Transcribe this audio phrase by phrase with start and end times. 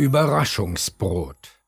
[0.00, 1.60] Überraschungsbrot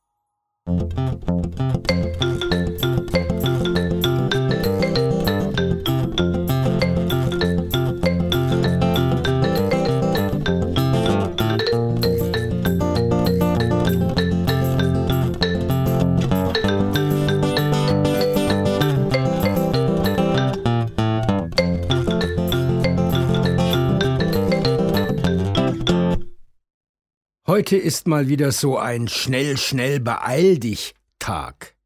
[27.53, 31.77] Heute ist mal wieder so ein schnell, schnell beeil dich Tag.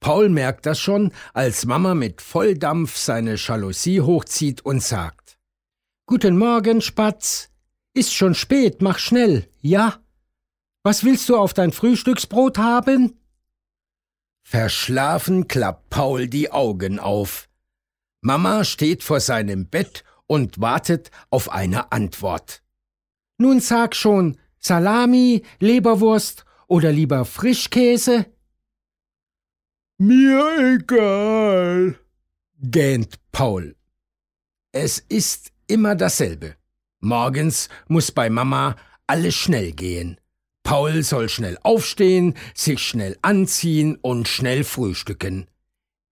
[0.00, 5.38] Paul merkt das schon, als Mama mit Volldampf seine Jalousie hochzieht und sagt:
[6.06, 7.50] Guten Morgen, Spatz.
[7.92, 10.00] Ist schon spät, mach schnell, ja?
[10.82, 13.20] Was willst du auf dein Frühstücksbrot haben?
[14.48, 17.50] Verschlafen klappt Paul die Augen auf.
[18.22, 22.62] Mama steht vor seinem Bett und wartet auf eine Antwort.
[23.36, 28.26] Nun sag schon, Salami, Leberwurst oder lieber Frischkäse?
[29.98, 31.98] Mir egal,
[32.60, 33.76] gähnt Paul.
[34.72, 36.56] Es ist immer dasselbe.
[37.00, 40.20] Morgens muss bei Mama alles schnell gehen.
[40.62, 45.46] Paul soll schnell aufstehen, sich schnell anziehen und schnell frühstücken.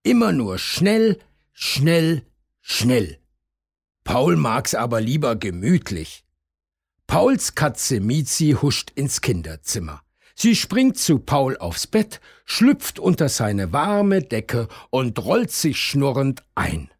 [0.05, 1.19] Immer nur schnell,
[1.53, 2.23] schnell,
[2.61, 3.19] schnell.
[4.05, 6.24] Paul mag's aber lieber gemütlich.
[7.15, 10.03] Pauls Katze Mizi huscht ins Kinderzimmer.
[10.35, 16.43] Sie springt zu Paul aufs Bett, schlüpft unter seine warme Decke und rollt sich schnurrend
[16.57, 16.91] ein.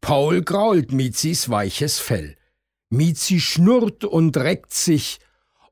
[0.00, 2.34] Paul grault Mizis weiches Fell.
[2.90, 5.20] Mizi schnurrt und reckt sich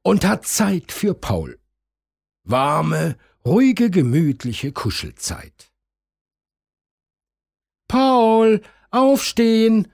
[0.03, 1.59] und hat Zeit für Paul.
[2.45, 5.73] Warme, ruhige, gemütliche Kuschelzeit.
[7.89, 9.89] Paul, aufstehen,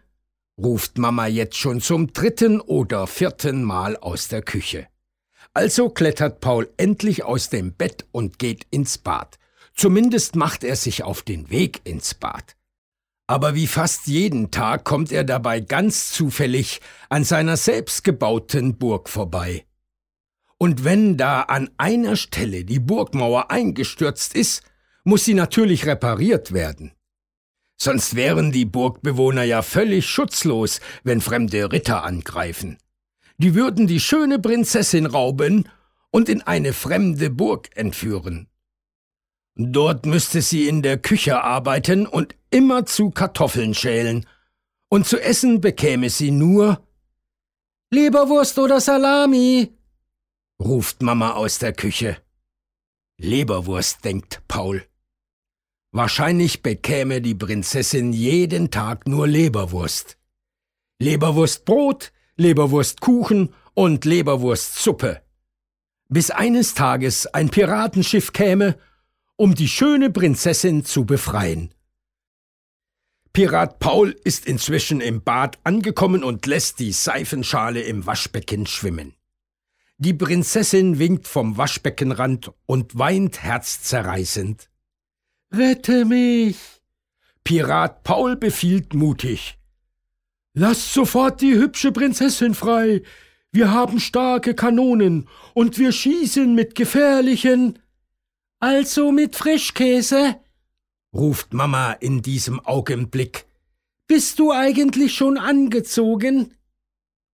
[0.58, 4.88] ruft Mama jetzt schon zum dritten oder vierten Mal aus der Küche.
[5.54, 9.38] Also klettert Paul endlich aus dem Bett und geht ins Bad.
[9.74, 12.56] Zumindest macht er sich auf den Weg ins Bad.
[13.26, 19.64] Aber wie fast jeden Tag kommt er dabei ganz zufällig an seiner selbstgebauten Burg vorbei.
[20.58, 24.62] Und wenn da an einer Stelle die Burgmauer eingestürzt ist,
[25.04, 26.92] muss sie natürlich repariert werden.
[27.84, 32.78] Sonst wären die Burgbewohner ja völlig schutzlos, wenn fremde Ritter angreifen.
[33.38, 35.68] Die würden die schöne Prinzessin rauben
[36.12, 38.46] und in eine fremde Burg entführen.
[39.56, 44.26] Dort müsste sie in der Küche arbeiten und immer zu Kartoffeln schälen,
[44.88, 46.86] und zu essen bekäme sie nur
[47.90, 49.76] Leberwurst oder Salami,
[50.60, 52.16] ruft Mama aus der Küche.
[53.18, 54.86] Leberwurst, denkt Paul.
[55.94, 60.16] Wahrscheinlich bekäme die Prinzessin jeden Tag nur Leberwurst.
[60.98, 65.20] Leberwurstbrot, Leberwurstkuchen und Leberwurstsuppe.
[66.08, 68.78] Bis eines Tages ein Piratenschiff käme,
[69.36, 71.74] um die schöne Prinzessin zu befreien.
[73.34, 79.14] Pirat Paul ist inzwischen im Bad angekommen und lässt die Seifenschale im Waschbecken schwimmen.
[79.98, 84.70] Die Prinzessin winkt vom Waschbeckenrand und weint herzzerreißend.
[85.52, 86.56] Rette mich!
[87.44, 89.58] Pirat Paul befiehlt mutig.
[90.54, 93.02] Lasst sofort die hübsche Prinzessin frei.
[93.50, 97.78] Wir haben starke Kanonen und wir schießen mit gefährlichen.
[98.60, 100.36] Also mit Frischkäse?
[101.12, 103.44] ruft Mama in diesem Augenblick.
[104.06, 106.54] Bist du eigentlich schon angezogen?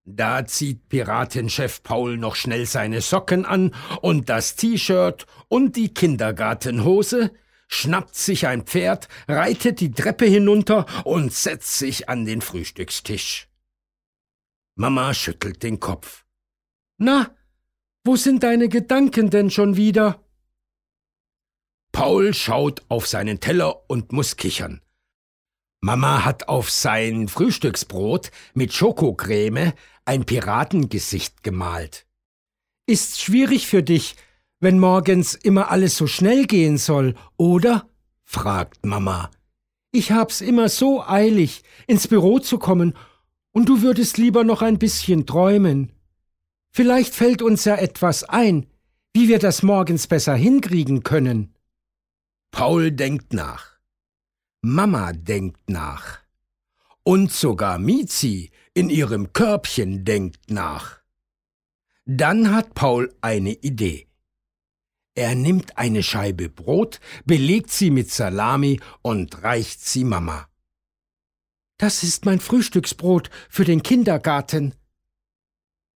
[0.04, 7.30] Da zieht Piratenchef Paul noch schnell seine Socken an und das T-Shirt und die Kindergartenhose,
[7.68, 13.48] schnappt sich ein Pferd, reitet die Treppe hinunter und setzt sich an den Frühstückstisch.
[14.74, 16.24] Mama schüttelt den Kopf.
[16.98, 17.34] Na,
[18.04, 20.24] wo sind deine Gedanken denn schon wieder?
[21.92, 24.80] Paul schaut auf seinen Teller und muss kichern.
[25.80, 29.74] Mama hat auf sein Frühstücksbrot mit Schokocreme
[30.04, 32.06] ein Piratengesicht gemalt.
[32.86, 34.16] Ist's schwierig für dich,
[34.60, 37.88] wenn morgens immer alles so schnell gehen soll, oder?
[38.24, 39.30] fragt Mama.
[39.90, 42.94] Ich hab's immer so eilig, ins Büro zu kommen,
[43.52, 45.92] und du würdest lieber noch ein bisschen träumen.
[46.70, 48.66] Vielleicht fällt uns ja etwas ein,
[49.12, 51.54] wie wir das morgens besser hinkriegen können.
[52.50, 53.78] Paul denkt nach.
[54.60, 56.18] Mama denkt nach.
[57.02, 61.00] Und sogar Mizi in ihrem Körbchen denkt nach.
[62.04, 64.07] Dann hat Paul eine Idee.
[65.18, 70.48] Er nimmt eine Scheibe Brot, belegt sie mit Salami und reicht sie Mama.
[71.76, 74.76] Das ist mein Frühstücksbrot für den Kindergarten.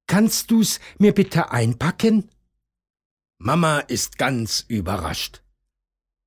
[0.07, 2.31] Kannst du's mir bitte einpacken?
[3.37, 5.43] Mama ist ganz überrascht.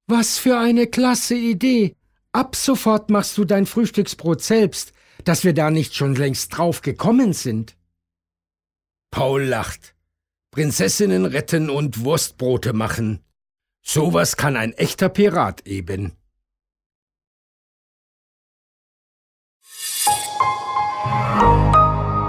[0.06, 1.95] Was für eine klasse Idee.
[2.31, 4.94] Ab sofort machst du dein Frühstücksbrot selbst,
[5.24, 7.75] dass wir da nicht schon längst drauf gekommen sind.
[9.10, 9.93] Paul lacht.
[10.54, 13.20] Prinzessinnen retten und Wurstbrote machen.
[13.82, 16.14] Sowas kann ein echter Pirat eben.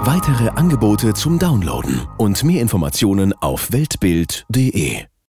[0.07, 5.05] Weitere Angebote zum Downloaden und mehr Informationen auf weltbild.de